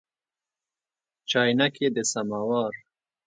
چاینکي 1.29 1.87
د 1.95 1.97
سماوار 2.11 2.73